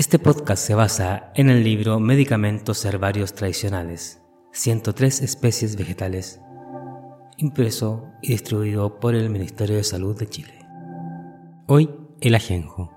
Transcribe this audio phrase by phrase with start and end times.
[0.00, 6.40] Este podcast se basa en el libro Medicamentos Herbarios Tradicionales, 103 especies vegetales,
[7.36, 10.54] impreso y distribuido por el Ministerio de Salud de Chile.
[11.66, 11.90] Hoy,
[12.22, 12.90] el ajenjo,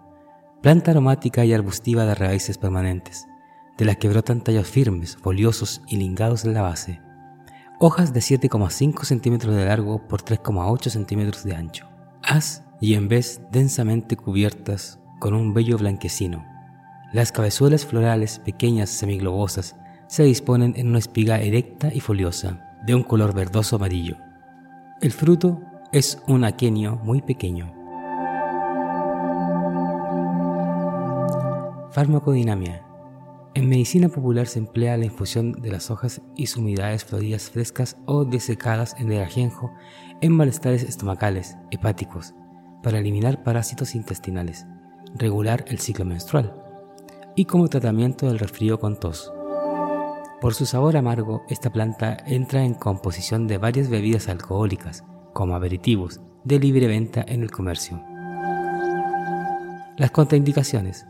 [0.61, 3.27] planta aromática y arbustiva de raíces permanentes,
[3.77, 7.01] de las que brotan tallos firmes, foliosos y lingados en la base.
[7.81, 11.85] Hojas de 7,5 centímetros de largo por 3,8 centímetros de ancho.
[12.23, 16.52] Haz y en vez densamente cubiertas con un vello blanquecino
[17.13, 19.75] las cabezuelas florales pequeñas semiglobosas
[20.07, 24.17] se disponen en una espiga erecta y foliosa, de un color verdoso amarillo.
[24.99, 27.71] El fruto es un aquenio muy pequeño.
[31.91, 32.83] Farmacodinamia.
[33.53, 38.25] En medicina popular se emplea la infusión de las hojas y sumidades floridas frescas o
[38.25, 39.71] desecadas en el ajenjo
[40.21, 42.33] en malestares estomacales, hepáticos,
[42.81, 44.65] para eliminar parásitos intestinales,
[45.15, 46.63] regular el ciclo menstrual
[47.35, 49.31] y como tratamiento del resfrío con tos.
[50.41, 56.19] Por su sabor amargo, esta planta entra en composición de varias bebidas alcohólicas, como aperitivos,
[56.43, 58.01] de libre venta en el comercio.
[59.97, 61.05] Las contraindicaciones.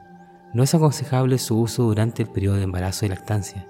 [0.54, 3.66] No es aconsejable su uso durante el periodo de embarazo y lactancia.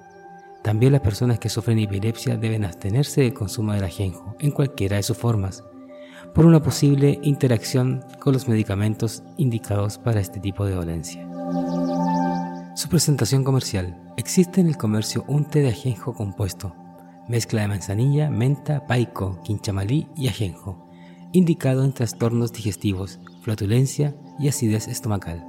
[0.64, 5.04] También las personas que sufren epilepsia deben abstenerse del consumo del ajenjo en cualquiera de
[5.04, 5.64] sus formas,
[6.34, 11.26] por una posible interacción con los medicamentos indicados para este tipo de dolencia.
[12.76, 13.96] Su presentación comercial.
[14.18, 16.76] Existe en el comercio un té de ajenjo compuesto,
[17.28, 20.90] mezcla de manzanilla, menta, paico, quinchamalí y ajenjo,
[21.34, 25.46] indicado en trastornos digestivos, flatulencia y acidez estomacal.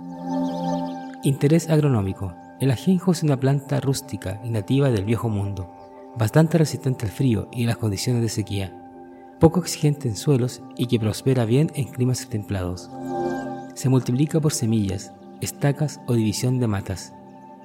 [1.22, 2.34] Interés agronómico.
[2.60, 5.72] El ajenjo es una planta rústica y nativa del viejo mundo,
[6.18, 8.78] bastante resistente al frío y las condiciones de sequía,
[9.40, 12.90] poco exigente en suelos y que prospera bien en climas templados.
[13.74, 15.12] Se multiplica por semillas,
[15.44, 17.12] estacas o división de matas.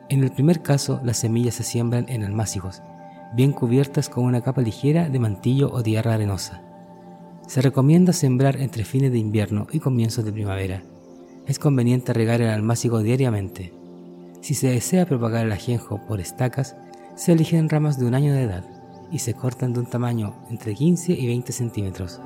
[0.09, 2.81] En el primer caso, las semillas se siembran en almácigos,
[3.33, 6.61] bien cubiertas con una capa ligera de mantillo o tierra arenosa.
[7.47, 10.83] Se recomienda sembrar entre fines de invierno y comienzos de primavera.
[11.47, 13.73] Es conveniente regar el almácigo diariamente.
[14.41, 16.75] Si se desea propagar el ajenjo por estacas,
[17.15, 18.63] se eligen ramas de un año de edad
[19.11, 22.21] y se cortan de un tamaño entre 15 y 20 centímetros.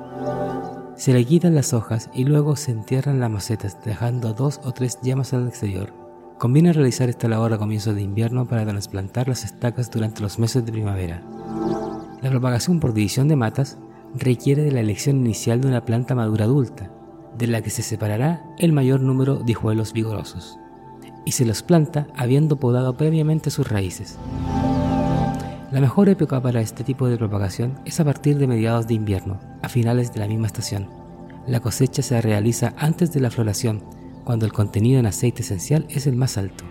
[0.96, 5.00] Se le quitan las hojas y luego se entierran las macetas, dejando dos o tres
[5.02, 5.92] llamas al exterior.
[6.38, 10.64] Conviene realizar esta labor a comienzos de invierno para trasplantar las estacas durante los meses
[10.64, 11.20] de primavera.
[12.22, 13.76] La propagación por división de matas
[14.14, 16.92] requiere de la elección inicial de una planta madura adulta,
[17.36, 20.60] de la que se separará el mayor número de hijuelos vigorosos,
[21.24, 24.16] y se los planta habiendo podado previamente sus raíces.
[25.74, 29.40] La mejor época para este tipo de propagación es a partir de mediados de invierno,
[29.60, 30.88] a finales de la misma estación.
[31.48, 33.82] La cosecha se realiza antes de la floración,
[34.22, 36.62] cuando el contenido en aceite esencial es el más alto.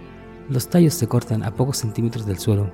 [0.47, 2.71] Los tallos se cortan a pocos centímetros del suelo,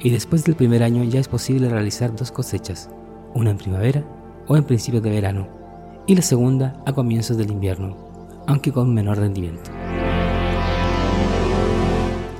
[0.00, 2.88] y después del primer año ya es posible realizar dos cosechas,
[3.34, 4.02] una en primavera
[4.48, 5.46] o en principios de verano,
[6.06, 7.98] y la segunda a comienzos del invierno,
[8.46, 9.70] aunque con menor rendimiento.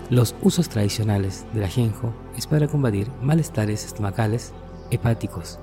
[0.08, 4.52] Los usos tradicionales del ajenjo es para combatir malestares estomacales,
[4.92, 5.58] hepáticos,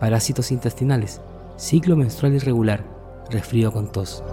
[0.00, 1.20] parásitos intestinales,
[1.56, 2.84] ciclo menstrual irregular,
[3.30, 4.24] resfrío con tos.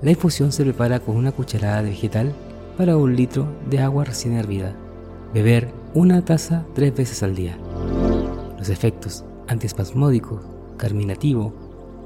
[0.00, 2.32] La infusión se prepara con una cucharada de vegetal
[2.78, 4.74] para un litro de agua recién hervida.
[5.34, 7.58] Beber una taza tres veces al día.
[8.56, 10.40] Los efectos antiespasmódico,
[10.78, 11.52] carminativo,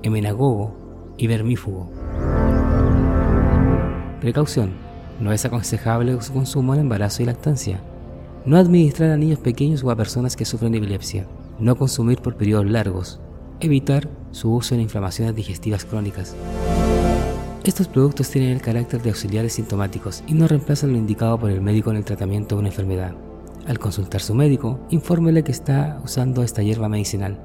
[0.02, 0.74] emenagogo
[1.16, 1.88] y vermífugo.
[4.20, 4.83] Precaución
[5.20, 7.80] no es aconsejable su consumo en embarazo y lactancia.
[8.44, 11.26] No administrar a niños pequeños o a personas que sufren epilepsia.
[11.58, 13.20] No consumir por periodos largos.
[13.60, 16.34] Evitar su uso en inflamaciones digestivas crónicas.
[17.64, 21.62] Estos productos tienen el carácter de auxiliares sintomáticos y no reemplazan lo indicado por el
[21.62, 23.14] médico en el tratamiento de una enfermedad.
[23.66, 27.38] Al consultar su médico, infórmele que está usando esta hierba medicinal.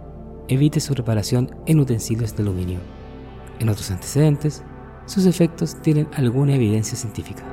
[0.49, 2.79] Evite su preparación en utensilios de aluminio.
[3.59, 4.63] En otros antecedentes,
[5.09, 7.43] sus efectos tienen alguna evidencia científica.